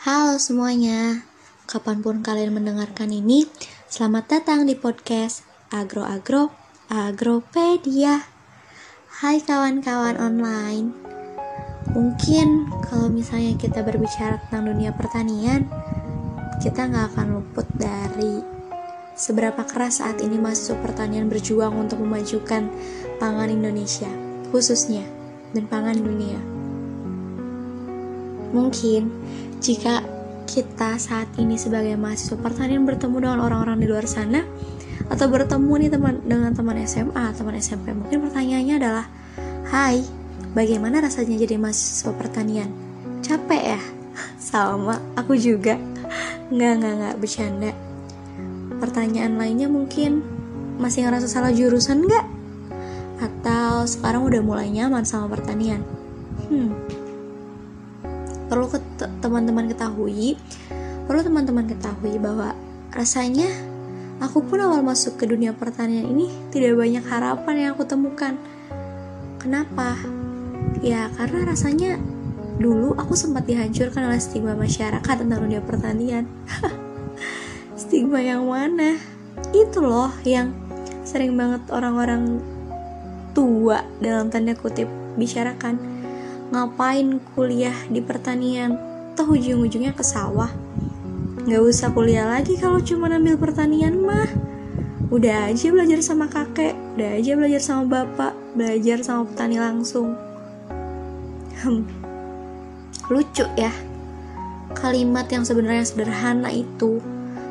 Halo 0.00 0.40
semuanya, 0.40 1.28
kapan 1.68 2.00
pun 2.00 2.24
kalian 2.24 2.56
mendengarkan 2.56 3.12
ini, 3.12 3.44
selamat 3.84 4.32
datang 4.32 4.64
di 4.64 4.72
podcast 4.72 5.44
Agro 5.68 6.08
Agro 6.08 6.48
Agropedia. 6.88 8.24
Hai 9.20 9.44
kawan-kawan 9.44 10.16
online, 10.16 10.96
mungkin 11.92 12.72
kalau 12.88 13.12
misalnya 13.12 13.60
kita 13.60 13.84
berbicara 13.84 14.40
tentang 14.48 14.72
dunia 14.72 14.96
pertanian, 14.96 15.68
kita 16.64 16.88
nggak 16.88 17.12
akan 17.12 17.36
luput 17.36 17.68
dari 17.76 18.40
seberapa 19.20 19.68
keras 19.68 20.00
saat 20.00 20.16
ini 20.24 20.40
mahasiswa 20.40 20.80
pertanian 20.80 21.28
berjuang 21.28 21.76
untuk 21.76 22.00
memajukan 22.00 22.72
pangan 23.20 23.52
Indonesia, 23.52 24.08
khususnya 24.48 25.04
dan 25.52 25.68
pangan 25.68 26.00
dunia. 26.00 26.40
Mungkin 28.56 29.06
jika 29.60 30.00
kita 30.48 30.96
saat 30.96 31.28
ini 31.36 31.60
sebagai 31.60 31.94
mahasiswa 31.94 32.34
pertanian 32.40 32.88
bertemu 32.88 33.22
dengan 33.22 33.38
orang-orang 33.44 33.76
di 33.78 33.86
luar 33.86 34.08
sana 34.08 34.42
atau 35.06 35.28
bertemu 35.28 35.72
nih 35.84 35.90
teman 35.92 36.14
dengan 36.24 36.50
teman 36.56 36.76
SMA, 36.88 37.24
teman 37.36 37.54
SMP, 37.60 37.92
mungkin 37.92 38.24
pertanyaannya 38.24 38.74
adalah, 38.80 39.06
"Hai, 39.68 40.00
bagaimana 40.56 41.04
rasanya 41.04 41.36
jadi 41.38 41.60
mahasiswa 41.60 42.12
pertanian? 42.16 42.72
Capek 43.20 43.76
ya?" 43.76 43.80
Sama, 44.40 44.96
aku 45.14 45.36
juga. 45.36 45.76
Nggak, 46.50 46.72
nggak, 46.82 46.94
nggak, 46.98 47.14
bercanda. 47.20 47.70
Pertanyaan 48.80 49.38
lainnya 49.38 49.68
mungkin, 49.70 50.24
masih 50.80 51.06
ngerasa 51.06 51.28
salah 51.30 51.52
jurusan 51.52 52.02
nggak? 52.02 52.26
Atau 53.20 53.86
sekarang 53.86 54.24
udah 54.24 54.40
mulai 54.40 54.72
nyaman 54.72 55.04
sama 55.06 55.30
pertanian? 55.30 55.84
Hmm, 56.48 56.74
perlu 58.50 58.66
teman-teman 59.20 59.68
ketahui 59.68 60.40
perlu 61.10 61.26
teman-teman 61.26 61.66
ketahui 61.66 62.22
bahwa 62.22 62.54
rasanya 62.94 63.50
aku 64.22 64.46
pun 64.46 64.62
awal 64.62 64.84
masuk 64.84 65.18
ke 65.18 65.26
dunia 65.26 65.50
pertanian 65.50 66.06
ini 66.06 66.30
tidak 66.54 66.78
banyak 66.78 67.02
harapan 67.02 67.54
yang 67.56 67.70
aku 67.74 67.82
temukan. 67.82 68.38
Kenapa? 69.42 69.98
Ya 70.84 71.10
karena 71.18 71.50
rasanya 71.50 71.98
dulu 72.60 72.92
aku 72.94 73.16
sempat 73.16 73.48
dihancurkan 73.48 74.06
oleh 74.06 74.20
stigma 74.20 74.52
masyarakat 74.54 75.02
tentang 75.02 75.40
dunia 75.40 75.64
pertanian. 75.64 76.28
Stigma 77.80 78.20
yang 78.20 78.44
mana? 78.44 79.00
Itu 79.56 79.80
loh 79.80 80.12
yang 80.22 80.52
sering 81.02 81.34
banget 81.34 81.64
orang-orang 81.72 82.38
tua 83.32 83.82
dalam 83.98 84.28
tanda 84.28 84.52
kutip 84.54 84.86
bicarakan. 85.18 85.80
Ngapain 86.52 87.18
kuliah 87.34 87.74
di 87.88 87.98
pertanian 88.04 88.89
toh 89.14 89.28
ujung-ujungnya 89.30 89.94
ke 89.94 90.04
sawah. 90.04 90.50
Nggak 91.46 91.62
usah 91.64 91.88
kuliah 91.90 92.28
lagi 92.28 92.58
kalau 92.60 92.78
cuma 92.82 93.10
ambil 93.10 93.40
pertanian 93.40 93.98
mah. 94.00 94.28
Udah 95.10 95.50
aja 95.50 95.74
belajar 95.74 95.98
sama 96.04 96.30
kakek 96.30 96.78
udah 96.94 97.18
aja 97.18 97.32
belajar 97.34 97.58
sama 97.58 97.82
bapak 97.88 98.32
belajar 98.54 99.02
sama 99.02 99.26
petani 99.26 99.58
langsung. 99.58 100.14
Hmm. 101.60 101.84
lucu 103.12 103.44
ya 103.52 103.68
kalimat 104.72 105.28
yang 105.28 105.44
sebenarnya 105.44 105.84
sederhana 105.84 106.48
itu 106.48 107.02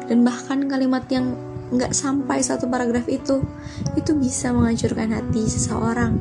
dan 0.10 0.26
bahkan 0.26 0.66
kalimat 0.66 1.06
yang 1.14 1.38
nggak 1.70 1.94
sampai 1.94 2.42
satu 2.42 2.66
paragraf 2.66 3.06
itu 3.06 3.46
itu 3.94 4.12
bisa 4.18 4.50
menghancurkan 4.50 5.14
hati 5.14 5.46
seseorang 5.46 6.18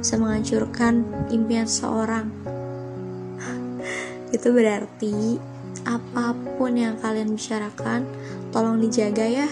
bisa 0.00 0.16
menghancurkan 0.16 1.04
impian 1.28 1.68
seorang 1.68 2.32
itu 4.34 4.48
berarti 4.50 5.38
apa 5.86 6.34
pun 6.56 6.72
yang 6.74 6.98
kalian 6.98 7.34
bicarakan 7.34 8.06
tolong 8.50 8.80
dijaga 8.80 9.26
ya. 9.26 9.48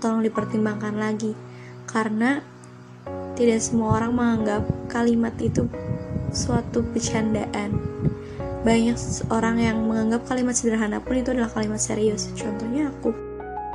Tolong 0.00 0.24
dipertimbangkan 0.24 0.96
lagi. 0.96 1.36
Karena 1.84 2.40
tidak 3.36 3.60
semua 3.60 4.00
orang 4.00 4.12
menganggap 4.16 4.62
kalimat 4.88 5.32
itu 5.40 5.68
suatu 6.30 6.84
bercandaan 6.84 7.90
banyak 8.60 8.96
orang 9.32 9.56
yang 9.56 9.76
menganggap 9.88 10.28
kalimat 10.28 10.52
sederhana 10.52 11.00
pun 11.00 11.16
itu 11.16 11.32
adalah 11.32 11.48
kalimat 11.48 11.80
serius. 11.80 12.28
Contohnya 12.36 12.92
aku. 12.92 13.16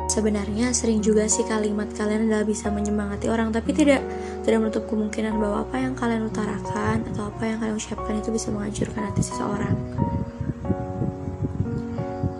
Sebenarnya 0.05 0.69
sering 0.69 1.01
juga 1.01 1.25
sih 1.25 1.41
kalimat 1.49 1.89
kalian 1.97 2.29
adalah 2.29 2.45
bisa 2.45 2.69
menyemangati 2.69 3.25
orang, 3.25 3.49
tapi 3.49 3.73
tidak 3.73 4.05
tidak 4.45 4.61
menutup 4.61 4.85
kemungkinan 4.85 5.41
bahwa 5.41 5.65
apa 5.65 5.81
yang 5.81 5.97
kalian 5.97 6.29
utarakan 6.29 7.01
atau 7.09 7.33
apa 7.33 7.43
yang 7.49 7.57
kalian 7.57 7.73
ucapkan 7.81 8.13
itu 8.21 8.29
bisa 8.29 8.53
menghancurkan 8.53 9.09
hati 9.09 9.25
seseorang. 9.25 9.73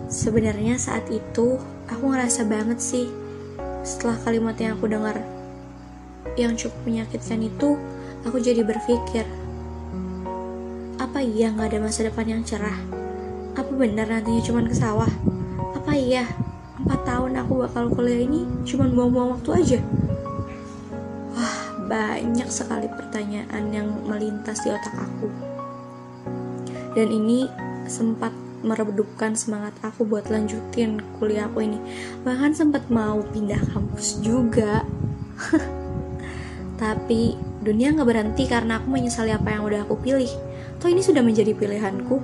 Sebenarnya 0.06 0.78
saat 0.78 1.06
itu 1.10 1.58
aku 1.90 2.04
ngerasa 2.10 2.46
banget 2.46 2.78
sih 2.78 3.06
setelah 3.86 4.18
kalimat 4.22 4.54
yang 4.58 4.78
aku 4.78 4.86
dengar 4.90 5.18
yang 6.34 6.52
cukup 6.58 6.76
menyakitkan 6.84 7.40
itu, 7.40 7.80
aku 8.26 8.36
jadi 8.42 8.60
berpikir, 8.60 9.24
apa 11.00 11.18
iya 11.22 11.48
nggak 11.48 11.72
ada 11.72 11.78
masa 11.80 12.04
depan 12.04 12.28
yang 12.28 12.42
cerah? 12.44 12.76
Apa 13.56 13.72
benar 13.72 14.10
nantinya 14.10 14.42
cuma 14.44 14.60
ke 14.68 14.76
sawah? 14.76 15.08
Apa 15.72 15.96
iya 15.96 16.28
4 16.86 17.02
tahun 17.02 17.32
aku 17.42 17.66
bakal 17.66 17.90
kuliah 17.90 18.22
ini 18.22 18.46
cuma 18.62 18.86
buang-buang 18.86 19.34
waktu 19.34 19.50
aja 19.58 19.80
wah 21.34 21.58
banyak 21.90 22.46
sekali 22.46 22.86
pertanyaan 22.86 23.74
yang 23.74 23.88
melintas 24.06 24.62
di 24.62 24.70
otak 24.70 24.94
aku 24.94 25.26
dan 26.94 27.08
ini 27.10 27.50
sempat 27.90 28.30
meredupkan 28.66 29.38
semangat 29.38 29.78
aku 29.80 30.02
buat 30.02 30.26
lanjutin 30.26 30.98
kuliah 31.16 31.46
aku 31.46 31.62
ini. 31.62 31.78
Bahkan 32.26 32.52
sempat 32.52 32.90
mau 32.90 33.22
pindah 33.22 33.62
kampus 33.70 34.18
juga. 34.18 34.82
Tapi 36.82 37.38
dunia 37.62 37.94
nggak 37.94 38.08
berhenti 38.10 38.44
karena 38.50 38.82
aku 38.82 38.90
menyesali 38.90 39.30
apa 39.30 39.54
yang 39.54 39.62
udah 39.64 39.86
aku 39.86 39.96
pilih. 40.02 40.28
Toh 40.82 40.90
ini 40.90 41.00
sudah 41.00 41.22
menjadi 41.22 41.54
pilihanku. 41.54 42.18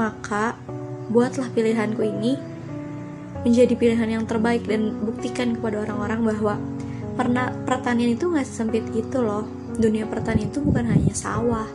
Maka 0.00 0.56
buatlah 1.12 1.52
pilihanku 1.52 2.02
ini 2.02 2.40
menjadi 3.46 3.78
pilihan 3.78 4.10
yang 4.10 4.24
terbaik 4.26 4.66
dan 4.66 4.96
buktikan 5.06 5.54
kepada 5.54 5.86
orang-orang 5.86 6.20
bahwa 6.26 6.54
pernah 7.14 7.54
pertanian 7.62 8.18
itu 8.18 8.26
nggak 8.26 8.48
sempit 8.48 8.82
itu 8.96 9.22
loh. 9.22 9.46
Dunia 9.76 10.08
pertanian 10.08 10.50
itu 10.50 10.58
bukan 10.58 10.88
hanya 10.88 11.14
sawah. 11.14 11.68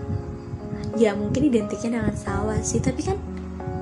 Ya 0.99 1.15
mungkin 1.15 1.47
identiknya 1.47 2.03
dengan 2.03 2.17
sawah 2.19 2.59
sih 2.59 2.83
tapi 2.83 3.07
kan 3.07 3.15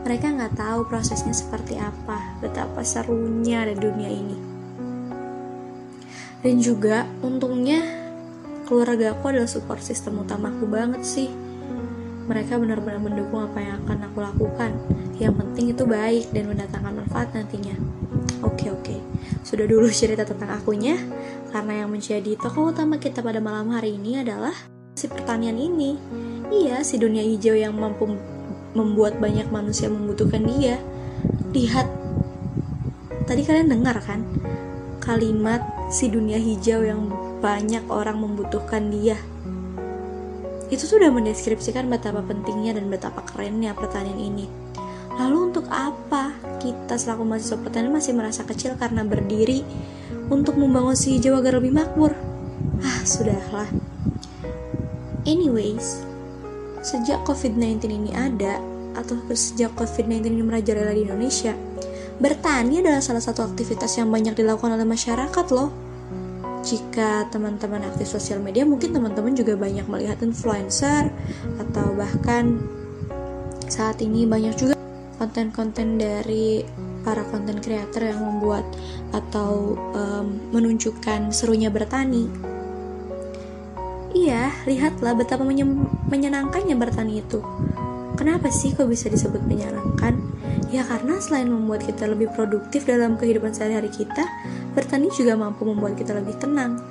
mereka 0.09 0.33
nggak 0.33 0.57
tahu 0.57 0.89
prosesnya 0.89 1.37
seperti 1.37 1.77
apa 1.77 2.41
betapa 2.41 2.81
serunya 2.81 3.61
ada 3.61 3.77
dunia 3.77 4.09
ini 4.09 4.37
dan 6.41 6.57
juga 6.57 7.05
untungnya 7.21 7.85
keluarga 8.65 9.13
aku 9.13 9.29
adalah 9.29 9.45
support 9.45 9.85
sistem 9.85 10.25
utamaku 10.25 10.65
banget 10.65 11.05
sih 11.05 11.29
mereka 12.25 12.57
benar-benar 12.57 13.01
mendukung 13.01 13.41
apa 13.41 13.57
yang 13.57 13.81
akan 13.81 14.05
aku 14.05 14.21
lakukan. 14.21 14.71
Yang 15.17 15.33
penting 15.41 15.65
itu 15.73 15.83
baik 15.89 16.29
dan 16.29 16.45
mendatangkan 16.45 16.93
manfaat 17.01 17.33
nantinya. 17.33 17.73
Oke 18.45 18.69
oke, 18.69 19.01
sudah 19.41 19.65
dulu 19.65 19.89
cerita 19.99 20.21
tentang 20.21 20.53
akunya, 20.61 20.93
karena 21.49 21.83
yang 21.83 21.89
menjadi 21.89 22.37
tokoh 22.37 22.69
utama 22.69 23.01
kita 23.01 23.25
pada 23.25 23.41
malam 23.41 23.73
hari 23.73 23.97
ini 23.97 24.21
adalah 24.21 24.53
si 24.93 25.09
pertanian 25.09 25.57
ini. 25.57 25.97
Iya, 26.53 26.85
si 26.85 27.01
dunia 27.01 27.25
hijau 27.25 27.57
yang 27.57 27.73
mampu 27.73 28.05
membuat 28.79 29.19
banyak 29.19 29.51
manusia 29.51 29.91
membutuhkan 29.91 30.47
dia. 30.47 30.79
Lihat, 31.51 31.87
tadi 33.27 33.43
kalian 33.43 33.75
dengar 33.75 33.99
kan? 33.99 34.23
Kalimat 35.03 35.59
si 35.91 36.07
dunia 36.07 36.39
hijau 36.39 36.79
yang 36.87 37.11
banyak 37.43 37.83
orang 37.91 38.23
membutuhkan 38.23 38.87
dia 38.87 39.19
itu 40.69 40.85
sudah 40.85 41.09
mendeskripsikan 41.09 41.89
betapa 41.89 42.21
pentingnya 42.21 42.77
dan 42.77 42.93
betapa 42.93 43.25
kerennya 43.25 43.73
pertanian 43.73 44.21
ini. 44.21 44.45
Lalu 45.17 45.51
untuk 45.51 45.65
apa 45.67 46.31
kita 46.61 46.95
selaku 46.95 47.25
mahasiswa 47.25 47.57
pertanian 47.59 47.91
masih 47.91 48.13
merasa 48.13 48.45
kecil 48.45 48.77
karena 48.77 49.01
berdiri 49.01 49.65
untuk 50.29 50.55
membangun 50.55 50.93
si 50.93 51.17
hijau 51.17 51.41
agar 51.41 51.57
lebih 51.57 51.73
makmur? 51.73 52.13
Ah, 52.85 53.01
sudahlah. 53.03 53.67
Anyways, 55.25 56.05
sejak 56.85 57.23
COVID-19 57.27 57.87
ini 57.89 58.11
ada, 58.15 58.59
atau 58.97 59.15
sejak 59.31 59.75
COVID-19 59.77 60.33
ini 60.33 60.43
merajalela 60.43 60.91
di 60.95 61.05
Indonesia, 61.07 61.53
bertani 62.19 62.83
adalah 62.83 62.99
salah 62.99 63.23
satu 63.23 63.47
aktivitas 63.47 63.95
yang 63.95 64.11
banyak 64.11 64.35
dilakukan 64.35 64.75
oleh 64.75 64.87
masyarakat 64.87 65.47
loh 65.55 65.89
jika 66.59 67.23
teman-teman 67.31 67.87
aktif 67.87 68.11
sosial 68.19 68.43
media 68.43 68.67
mungkin 68.67 68.91
teman-teman 68.91 69.31
juga 69.31 69.55
banyak 69.55 69.87
melihat 69.87 70.19
influencer 70.19 71.07
atau 71.55 71.95
bahkan 71.95 72.59
saat 73.71 74.03
ini 74.03 74.27
banyak 74.27 74.53
juga 74.59 74.75
konten-konten 75.15 75.95
dari 75.95 76.67
para 77.03 77.23
konten 77.31 77.63
creator 77.63 78.03
yang 78.11 78.19
membuat 78.19 78.67
atau 79.15 79.75
um, 79.95 80.35
menunjukkan 80.51 81.31
serunya 81.31 81.71
bertani. 81.71 82.27
Iya, 84.09 84.49
lihatlah 84.65 85.13
betapa 85.13 85.45
menyenangkannya 85.45 86.73
bertani 86.73 87.21
itu. 87.21 87.45
Kenapa 88.17 88.49
sih 88.49 88.73
kok 88.73 88.89
bisa 88.89 89.07
disebut 89.07 89.45
menyenangkan? 89.45 90.17
Ya 90.73 90.81
karena 90.83 91.21
selain 91.21 91.47
membuat 91.47 91.85
kita 91.85 92.09
lebih 92.09 92.33
produktif 92.33 92.89
dalam 92.89 93.15
kehidupan 93.15 93.53
sehari-hari 93.53 93.93
kita, 93.93 94.25
bertani 94.73 95.13
juga 95.13 95.37
mampu 95.37 95.63
membuat 95.63 95.95
kita 95.95 96.17
lebih 96.17 96.35
tenang. 96.41 96.81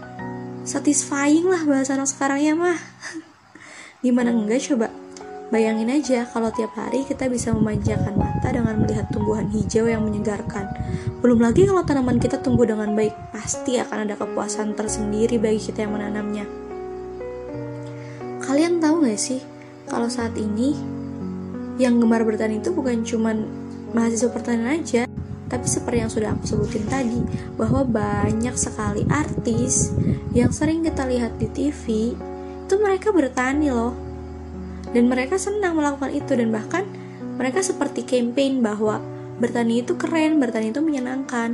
Satisfying 0.62 1.46
lah 1.50 1.66
bahasa 1.66 1.98
anak 1.98 2.06
sekarang 2.06 2.38
ya 2.38 2.54
mah. 2.54 2.78
Gimana 4.04 4.30
enggak 4.30 4.62
coba? 4.70 4.88
Bayangin 5.48 5.88
aja 5.88 6.28
kalau 6.28 6.52
tiap 6.52 6.76
hari 6.76 7.08
kita 7.08 7.26
bisa 7.26 7.50
memanjakan 7.56 8.14
mata 8.20 8.52
dengan 8.52 8.84
melihat 8.84 9.08
tumbuhan 9.08 9.48
hijau 9.48 9.88
yang 9.88 10.04
menyegarkan. 10.04 10.70
Belum 11.18 11.40
lagi 11.40 11.64
kalau 11.64 11.82
tanaman 11.82 12.20
kita 12.20 12.38
tumbuh 12.44 12.68
dengan 12.68 12.92
baik, 12.92 13.16
pasti 13.32 13.80
akan 13.80 14.06
ada 14.06 14.14
kepuasan 14.14 14.76
tersendiri 14.76 15.40
bagi 15.40 15.58
kita 15.58 15.88
yang 15.88 15.96
menanamnya. 15.96 16.67
Kalian 18.48 18.80
tahu 18.80 19.04
gak 19.04 19.20
sih, 19.20 19.44
kalau 19.92 20.08
saat 20.08 20.32
ini 20.40 20.72
yang 21.76 22.00
gemar 22.00 22.24
bertani 22.24 22.64
itu 22.64 22.72
bukan 22.72 23.04
cuman 23.04 23.44
mahasiswa 23.92 24.32
pertanian 24.32 24.80
aja, 24.80 25.04
tapi 25.52 25.68
seperti 25.68 26.00
yang 26.00 26.08
sudah 26.08 26.32
aku 26.32 26.48
sebutin 26.48 26.88
tadi, 26.88 27.20
bahwa 27.60 27.84
banyak 27.84 28.56
sekali 28.56 29.04
artis 29.12 29.92
yang 30.32 30.48
sering 30.48 30.80
kita 30.80 31.04
lihat 31.04 31.36
di 31.36 31.44
TV, 31.52 32.16
itu 32.64 32.74
mereka 32.80 33.12
bertani 33.12 33.68
loh 33.68 33.92
dan 34.96 35.12
mereka 35.12 35.36
senang 35.36 35.76
melakukan 35.76 36.08
itu 36.08 36.32
dan 36.32 36.48
bahkan 36.48 36.88
mereka 37.36 37.60
seperti 37.60 38.08
campaign 38.08 38.64
bahwa 38.64 39.04
bertani 39.36 39.84
itu 39.84 39.92
keren, 40.00 40.40
bertani 40.40 40.72
itu 40.72 40.80
menyenangkan. 40.80 41.52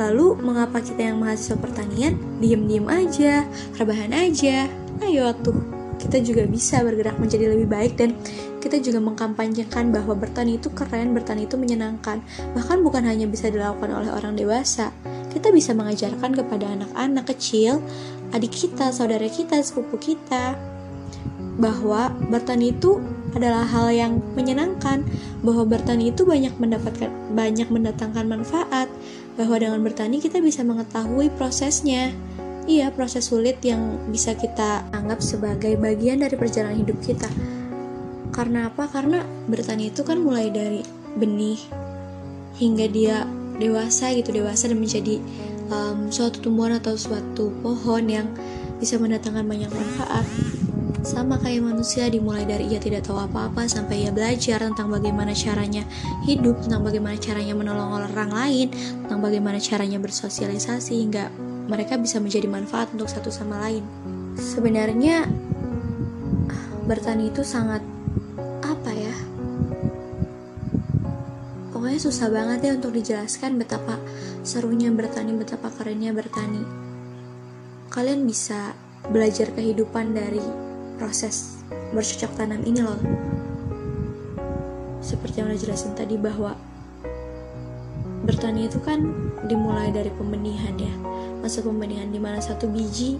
Lalu 0.00 0.40
mengapa 0.40 0.80
kita 0.80 1.12
yang 1.12 1.20
mahasiswa 1.20 1.60
pertanian 1.60 2.16
diem-diem 2.40 2.88
aja, 2.88 3.44
rebahan 3.76 4.16
aja? 4.16 4.64
Ayo 5.04 5.28
tuh, 5.44 5.79
kita 6.10 6.26
juga 6.26 6.42
bisa 6.50 6.82
bergerak 6.82 7.22
menjadi 7.22 7.54
lebih 7.54 7.70
baik 7.70 7.94
dan 7.94 8.18
kita 8.58 8.82
juga 8.82 8.98
mengkampanyekan 8.98 9.94
bahwa 9.94 10.18
bertani 10.18 10.58
itu 10.58 10.66
keren, 10.74 11.14
bertani 11.14 11.46
itu 11.46 11.54
menyenangkan. 11.54 12.18
Bahkan 12.50 12.82
bukan 12.82 13.06
hanya 13.06 13.30
bisa 13.30 13.46
dilakukan 13.46 13.94
oleh 13.94 14.10
orang 14.10 14.34
dewasa, 14.34 14.90
kita 15.30 15.54
bisa 15.54 15.70
mengajarkan 15.70 16.34
kepada 16.34 16.66
anak-anak 16.66 17.30
kecil, 17.30 17.78
adik 18.34 18.50
kita, 18.50 18.90
saudara 18.90 19.30
kita, 19.30 19.62
sepupu 19.62 20.02
kita, 20.02 20.58
bahwa 21.62 22.10
bertani 22.26 22.74
itu 22.74 22.98
adalah 23.30 23.62
hal 23.62 23.94
yang 23.94 24.18
menyenangkan, 24.34 25.06
bahwa 25.46 25.62
bertani 25.62 26.10
itu 26.10 26.26
banyak 26.26 26.58
mendapatkan 26.58 27.06
banyak 27.38 27.70
mendatangkan 27.70 28.26
manfaat, 28.26 28.90
bahwa 29.38 29.62
dengan 29.62 29.78
bertani 29.86 30.18
kita 30.18 30.42
bisa 30.42 30.66
mengetahui 30.66 31.30
prosesnya. 31.38 32.10
Iya, 32.68 32.92
proses 32.92 33.32
sulit 33.32 33.60
yang 33.64 33.96
bisa 34.12 34.36
kita 34.36 34.84
anggap 34.92 35.24
sebagai 35.24 35.76
bagian 35.80 36.20
dari 36.20 36.36
perjalanan 36.36 36.76
hidup 36.76 36.98
kita. 37.00 37.28
Karena 38.30 38.68
apa? 38.68 38.88
Karena 38.88 39.24
bertani 39.48 39.88
itu 39.88 40.04
kan 40.04 40.20
mulai 40.20 40.52
dari 40.52 40.84
benih 41.16 41.58
hingga 42.60 42.86
dia 42.92 43.24
dewasa 43.56 44.12
gitu, 44.12 44.32
dewasa 44.32 44.68
dan 44.68 44.78
menjadi 44.80 45.20
um, 45.72 46.12
suatu 46.12 46.40
tumbuhan 46.44 46.76
atau 46.76 46.94
suatu 46.94 47.48
pohon 47.64 48.04
yang 48.06 48.26
bisa 48.80 48.96
mendatangkan 49.00 49.44
banyak 49.44 49.70
manfaat. 49.72 50.49
Sama 51.00 51.40
kayak 51.40 51.64
manusia 51.64 52.12
dimulai 52.12 52.44
dari 52.44 52.68
ia 52.68 52.76
tidak 52.76 53.08
tahu 53.08 53.16
apa-apa 53.16 53.64
sampai 53.64 54.04
ia 54.04 54.12
belajar 54.12 54.60
tentang 54.60 54.92
bagaimana 54.92 55.32
caranya 55.32 55.88
hidup, 56.28 56.60
tentang 56.60 56.84
bagaimana 56.84 57.16
caranya 57.16 57.56
menolong 57.56 58.04
orang 58.04 58.28
lain, 58.28 58.68
tentang 59.04 59.20
bagaimana 59.24 59.56
caranya 59.56 59.96
bersosialisasi 59.96 60.92
hingga 61.00 61.32
mereka 61.72 61.96
bisa 61.96 62.20
menjadi 62.20 62.44
manfaat 62.52 62.92
untuk 62.92 63.08
satu 63.08 63.32
sama 63.32 63.64
lain. 63.64 63.80
Sebenarnya 64.36 65.24
bertani 66.84 67.32
itu 67.32 67.48
sangat 67.48 67.80
apa 68.60 68.90
ya? 68.92 69.16
Pokoknya 71.72 71.96
susah 71.96 72.28
banget 72.28 72.60
ya 72.60 72.72
untuk 72.76 72.92
dijelaskan 72.92 73.56
betapa 73.56 73.96
serunya 74.44 74.92
bertani, 74.92 75.32
betapa 75.32 75.72
kerennya 75.72 76.12
bertani. 76.12 76.60
Kalian 77.88 78.28
bisa 78.28 78.76
belajar 79.08 79.48
kehidupan 79.56 80.12
dari 80.12 80.69
proses 81.00 81.64
bercocok 81.96 82.36
tanam 82.36 82.60
ini 82.68 82.84
loh. 82.84 83.00
Seperti 85.00 85.40
yang 85.40 85.48
udah 85.48 85.56
jelasin 85.56 85.96
tadi 85.96 86.20
bahwa 86.20 86.52
bertani 88.28 88.68
itu 88.68 88.76
kan 88.84 89.00
dimulai 89.48 89.88
dari 89.88 90.12
pembenihan 90.12 90.76
ya. 90.76 90.92
Masa 91.40 91.64
pembenihan 91.64 92.12
di 92.12 92.20
mana 92.20 92.36
satu 92.36 92.68
biji 92.68 93.16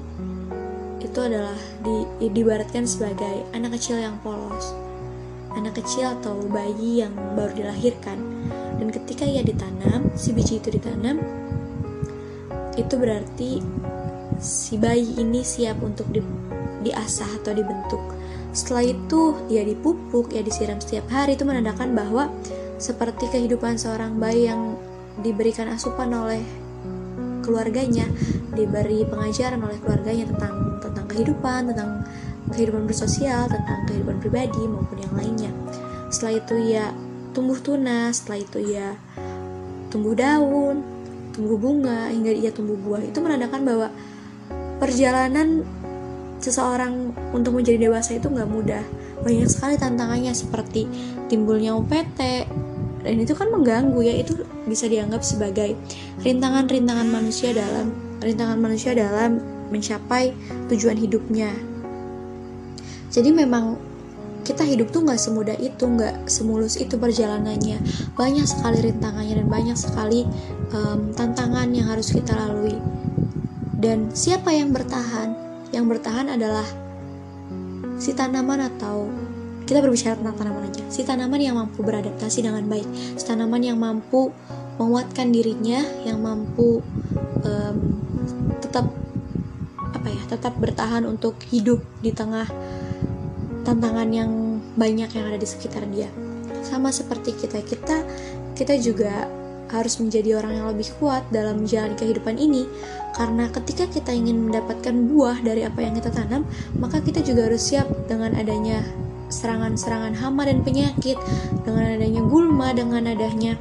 itu 1.01 1.19
adalah 1.19 1.57
di, 1.81 2.29
dibaratkan 2.29 2.85
sebagai 2.85 3.49
anak 3.57 3.81
kecil 3.81 3.97
yang 3.97 4.21
polos. 4.21 4.77
Anak 5.57 5.81
kecil 5.81 6.21
atau 6.21 6.37
bayi 6.53 7.01
yang 7.01 7.17
baru 7.33 7.57
dilahirkan. 7.65 8.21
Dan 8.77 8.93
ketika 8.93 9.25
ia 9.25 9.41
ditanam 9.41 10.13
si 10.13 10.37
biji 10.37 10.61
itu 10.61 10.69
ditanam 10.69 11.17
itu 12.79 12.95
berarti 12.95 13.61
si 14.41 14.81
bayi 14.81 15.21
ini 15.21 15.45
siap 15.45 15.83
untuk 15.85 16.09
di, 16.09 16.23
diasah 16.81 17.41
atau 17.41 17.53
dibentuk. 17.53 18.01
Setelah 18.51 18.83
itu, 18.83 19.37
ia 19.47 19.63
dipupuk, 19.63 20.35
ia 20.35 20.43
disiram 20.43 20.83
setiap 20.83 21.07
hari 21.13 21.39
itu 21.39 21.47
menandakan 21.47 21.95
bahwa 21.95 22.33
seperti 22.81 23.29
kehidupan 23.31 23.79
seorang 23.79 24.19
bayi 24.19 24.51
yang 24.51 24.75
diberikan 25.21 25.71
asupan 25.71 26.11
oleh 26.11 26.43
keluarganya, 27.45 28.09
diberi 28.57 29.07
pengajaran 29.07 29.61
oleh 29.61 29.79
keluarganya 29.79 30.27
tentang 30.35 30.81
tentang 30.81 31.07
kehidupan, 31.07 31.61
tentang 31.71 31.91
kehidupan 32.51 32.89
bersosial, 32.89 33.47
tentang 33.47 33.87
kehidupan 33.87 34.19
pribadi 34.19 34.63
maupun 34.67 34.99
yang 34.99 35.15
lainnya. 35.15 35.53
Setelah 36.11 36.43
itu 36.43 36.55
ia 36.59 36.85
tumbuh 37.31 37.59
tunas, 37.63 38.23
setelah 38.23 38.43
itu 38.43 38.59
ia 38.75 38.99
tumbuh 39.95 40.15
daun, 40.15 40.83
tumbuh 41.35 41.59
bunga 41.59 42.11
hingga 42.11 42.35
ia 42.35 42.51
tumbuh 42.51 42.75
buah. 42.75 43.03
Itu 43.07 43.23
menandakan 43.23 43.63
bahwa 43.63 43.89
perjalanan 44.83 45.63
seseorang 46.41 47.13
untuk 47.37 47.55
menjadi 47.55 47.89
dewasa 47.89 48.17
itu 48.17 48.27
nggak 48.33 48.49
mudah. 48.49 48.85
Banyak 49.21 49.49
sekali 49.53 49.77
tantangannya 49.77 50.33
seperti 50.33 50.89
timbulnya 51.29 51.77
UPT 51.77 52.49
dan 53.01 53.17
itu 53.17 53.33
kan 53.33 53.49
mengganggu 53.49 54.01
ya 54.05 54.15
itu 54.21 54.45
bisa 54.69 54.85
dianggap 54.89 55.25
sebagai 55.25 55.77
rintangan-rintangan 56.21 57.09
manusia 57.09 57.57
dalam 57.57 57.93
rintangan 58.21 58.61
manusia 58.61 58.93
dalam 58.93 59.41
mencapai 59.73 60.37
tujuan 60.69 60.99
hidupnya. 61.01 61.53
Jadi 63.11 63.31
memang 63.33 63.81
kita 64.45 64.65
hidup 64.65 64.91
tuh 64.91 65.05
nggak 65.05 65.21
semudah 65.21 65.57
itu 65.61 65.85
nggak 65.85 66.29
semulus 66.29 66.77
itu 66.81 66.97
perjalanannya. 66.97 67.81
Banyak 68.17 68.47
sekali 68.49 68.91
rintangannya 68.91 69.45
dan 69.45 69.49
banyak 69.49 69.77
sekali 69.79 70.27
um, 70.73 71.13
tantangan 71.15 71.71
yang 71.73 71.89
harus 71.89 72.13
kita 72.13 72.33
lalui. 72.37 72.77
Dan 73.81 74.13
siapa 74.13 74.53
yang 74.53 74.77
bertahan 74.77 75.50
yang 75.71 75.87
bertahan 75.87 76.35
adalah 76.35 76.67
si 78.01 78.17
tanaman 78.17 78.67
atau 78.75 79.07
kita 79.69 79.79
berbicara 79.79 80.19
tentang 80.19 80.35
tanaman 80.35 80.67
aja. 80.67 80.83
Si 80.91 81.07
tanaman 81.07 81.39
yang 81.39 81.55
mampu 81.55 81.87
beradaptasi 81.87 82.43
dengan 82.43 82.67
baik. 82.67 82.89
Si 83.15 83.23
tanaman 83.23 83.63
yang 83.63 83.79
mampu 83.79 84.35
menguatkan 84.83 85.31
dirinya 85.31 85.79
yang 86.03 86.19
mampu 86.19 86.83
um, 87.45 87.77
tetap 88.59 88.89
apa 89.95 90.09
ya 90.09 90.23
tetap 90.27 90.57
bertahan 90.57 91.05
untuk 91.07 91.37
hidup 91.53 91.85
di 92.01 92.11
tengah 92.11 92.49
tantangan 93.63 94.09
yang 94.11 94.59
banyak 94.75 95.13
yang 95.13 95.25
ada 95.31 95.39
di 95.39 95.47
sekitar 95.47 95.87
dia. 95.93 96.11
Sama 96.65 96.91
seperti 96.91 97.37
kita 97.37 97.63
kita 97.63 98.03
kita 98.57 98.75
juga 98.81 99.29
harus 99.71 100.03
menjadi 100.03 100.43
orang 100.43 100.59
yang 100.59 100.67
lebih 100.75 100.91
kuat 100.99 101.23
dalam 101.31 101.63
menjalani 101.63 101.95
kehidupan 101.95 102.35
ini. 102.37 102.67
Karena 103.15 103.47
ketika 103.51 103.87
kita 103.87 104.11
ingin 104.11 104.51
mendapatkan 104.51 104.95
buah 105.11 105.43
dari 105.43 105.67
apa 105.67 105.83
yang 105.83 105.95
kita 105.99 106.11
tanam 106.15 106.47
maka 106.79 107.03
kita 107.03 107.23
juga 107.23 107.51
harus 107.51 107.63
siap 107.63 107.87
dengan 108.07 108.35
adanya 108.39 108.83
serangan-serangan 109.31 110.19
hama 110.19 110.43
dan 110.47 110.63
penyakit 110.67 111.19
dengan 111.63 111.95
adanya 111.95 112.23
gulma 112.27 112.75
dengan 112.75 113.07
adanya 113.07 113.55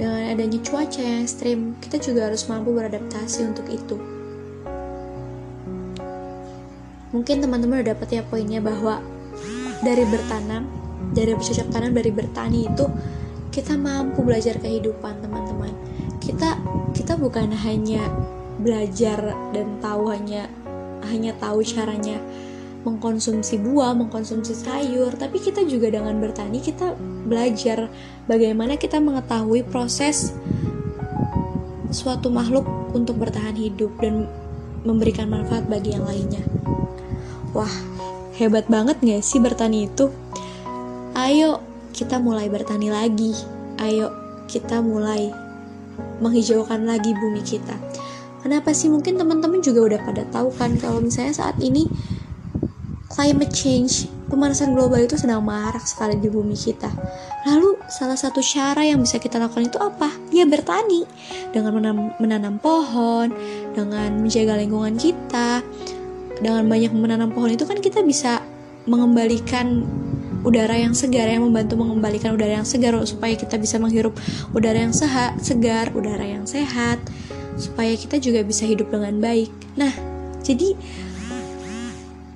dengan 0.00 0.32
adanya 0.32 0.58
cuaca 0.64 1.00
yang 1.04 1.20
ekstrim. 1.24 1.76
Kita 1.84 2.00
juga 2.00 2.32
harus 2.32 2.48
mampu 2.48 2.72
beradaptasi 2.72 3.40
untuk 3.44 3.68
itu. 3.68 3.96
Mungkin 7.10 7.42
teman-teman 7.42 7.82
udah 7.82 7.92
dapat 7.92 8.08
ya 8.16 8.22
poinnya 8.24 8.62
bahwa 8.62 9.02
dari 9.82 10.04
bertanam 10.06 10.68
dari 11.10 11.34
bercocok 11.34 11.68
tanam 11.74 11.90
dari 11.90 12.10
bertani 12.14 12.70
itu 12.70 12.86
kita 13.50 13.74
mampu 13.74 14.22
belajar 14.22 14.58
kehidupan 14.58 15.18
teman-teman 15.22 15.74
kita 16.22 16.58
kita 16.94 17.14
bukan 17.18 17.50
hanya 17.50 18.02
belajar 18.60 19.34
dan 19.54 19.78
tahu 19.82 20.10
hanya 20.10 20.46
hanya 21.08 21.32
tahu 21.40 21.64
caranya 21.64 22.20
mengkonsumsi 22.80 23.60
buah, 23.60 23.92
mengkonsumsi 23.92 24.56
sayur, 24.56 25.12
tapi 25.12 25.36
kita 25.36 25.68
juga 25.68 25.92
dengan 25.92 26.16
bertani 26.16 26.64
kita 26.64 26.96
belajar 27.28 27.92
bagaimana 28.24 28.80
kita 28.80 28.96
mengetahui 28.96 29.68
proses 29.68 30.32
suatu 31.92 32.32
makhluk 32.32 32.64
untuk 32.96 33.20
bertahan 33.20 33.52
hidup 33.52 33.92
dan 34.00 34.24
memberikan 34.88 35.28
manfaat 35.28 35.68
bagi 35.68 35.92
yang 35.92 36.08
lainnya. 36.08 36.40
Wah, 37.52 37.72
hebat 38.40 38.64
banget 38.72 38.96
gak 39.04 39.20
sih 39.28 39.44
bertani 39.44 39.84
itu? 39.84 40.08
ayo 41.20 41.60
kita 42.00 42.16
mulai 42.16 42.48
bertani 42.48 42.88
lagi. 42.88 43.36
Ayo 43.76 44.08
kita 44.48 44.80
mulai 44.80 45.28
menghijaukan 46.24 46.88
lagi 46.88 47.12
bumi 47.12 47.44
kita. 47.44 47.76
Kenapa 48.40 48.72
sih 48.72 48.88
mungkin 48.88 49.20
teman-teman 49.20 49.60
juga 49.60 49.84
udah 49.84 50.00
pada 50.00 50.24
tahu 50.32 50.48
kan 50.56 50.80
kalau 50.80 51.04
misalnya 51.04 51.36
saat 51.36 51.60
ini 51.60 51.84
climate 53.12 53.52
change, 53.52 54.08
pemanasan 54.32 54.72
global 54.72 55.04
itu 55.04 55.20
sedang 55.20 55.44
marak 55.44 55.84
sekali 55.84 56.16
di 56.16 56.32
bumi 56.32 56.56
kita. 56.56 56.88
Lalu 57.44 57.76
salah 57.92 58.16
satu 58.16 58.40
cara 58.40 58.80
yang 58.80 59.04
bisa 59.04 59.20
kita 59.20 59.36
lakukan 59.36 59.68
itu 59.68 59.76
apa? 59.76 60.08
Ya 60.32 60.48
bertani 60.48 61.04
dengan 61.52 61.76
menanam, 61.76 62.16
menanam 62.16 62.54
pohon, 62.56 63.28
dengan 63.76 64.24
menjaga 64.24 64.56
lingkungan 64.56 64.96
kita. 64.96 65.60
Dengan 66.40 66.64
banyak 66.64 66.96
menanam 66.96 67.28
pohon 67.36 67.52
itu 67.52 67.68
kan 67.68 67.76
kita 67.76 68.00
bisa 68.00 68.40
mengembalikan 68.88 69.84
udara 70.40 70.76
yang 70.76 70.96
segar 70.96 71.28
yang 71.28 71.44
membantu 71.44 71.76
mengembalikan 71.76 72.32
udara 72.32 72.60
yang 72.62 72.68
segar 72.68 72.96
supaya 73.04 73.36
kita 73.36 73.60
bisa 73.60 73.76
menghirup 73.76 74.16
udara 74.56 74.80
yang 74.80 74.94
sehat, 74.96 75.40
segar, 75.44 75.92
udara 75.92 76.24
yang 76.24 76.48
sehat 76.48 77.00
supaya 77.60 77.92
kita 77.92 78.16
juga 78.16 78.40
bisa 78.40 78.64
hidup 78.64 78.88
dengan 78.88 79.20
baik. 79.20 79.52
Nah, 79.76 79.92
jadi 80.40 80.72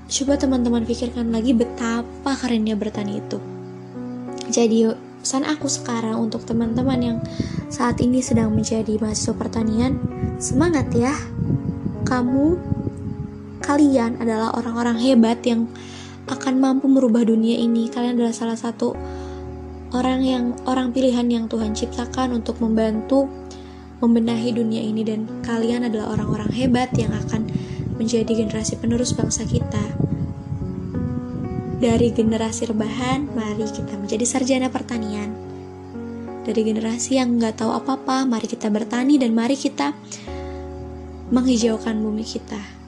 coba 0.04 0.36
teman-teman 0.36 0.84
pikirkan 0.84 1.32
lagi 1.32 1.56
betapa 1.56 2.36
kerennya 2.36 2.76
bertani 2.76 3.24
itu. 3.24 3.40
Jadi 4.52 4.92
pesan 5.24 5.48
aku 5.48 5.66
sekarang 5.72 6.20
untuk 6.20 6.44
teman-teman 6.44 7.00
yang 7.00 7.18
saat 7.72 7.96
ini 8.04 8.20
sedang 8.20 8.52
menjadi 8.52 9.00
mahasiswa 9.00 9.32
pertanian, 9.32 9.96
semangat 10.36 10.92
ya. 10.92 11.16
Kamu 12.04 12.60
kalian 13.64 14.20
adalah 14.20 14.52
orang-orang 14.52 15.00
hebat 15.00 15.40
yang 15.48 15.64
akan 16.28 16.54
mampu 16.60 16.88
merubah 16.88 17.24
dunia 17.24 17.58
ini. 17.60 17.88
Kalian 17.92 18.16
adalah 18.16 18.34
salah 18.36 18.58
satu 18.58 18.96
orang 19.94 20.20
yang 20.24 20.44
orang 20.66 20.90
pilihan 20.90 21.26
yang 21.30 21.44
Tuhan 21.46 21.76
ciptakan 21.76 22.34
untuk 22.34 22.58
membantu 22.58 23.30
membenahi 24.02 24.52
dunia 24.52 24.82
ini 24.82 25.06
dan 25.06 25.24
kalian 25.46 25.88
adalah 25.88 26.12
orang-orang 26.12 26.50
hebat 26.52 26.92
yang 26.98 27.14
akan 27.14 27.48
menjadi 27.96 28.44
generasi 28.44 28.76
penerus 28.76 29.14
bangsa 29.14 29.46
kita. 29.46 29.80
Dari 31.78 32.08
generasi 32.10 32.68
rebahan, 32.68 33.28
mari 33.32 33.66
kita 33.68 33.94
menjadi 34.00 34.24
sarjana 34.24 34.68
pertanian. 34.72 35.32
Dari 36.44 36.60
generasi 36.60 37.16
yang 37.16 37.40
nggak 37.40 37.64
tahu 37.64 37.72
apa-apa, 37.72 38.28
mari 38.28 38.44
kita 38.48 38.68
bertani 38.68 39.16
dan 39.16 39.32
mari 39.32 39.56
kita 39.56 39.96
menghijaukan 41.32 41.96
bumi 41.96 42.24
kita. 42.24 42.83